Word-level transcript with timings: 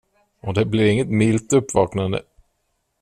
Och 0.39 0.53
det 0.53 0.65
blir 0.65 0.85
inget 0.91 1.09
milt 1.09 1.53
uppvaknande. 1.53 2.23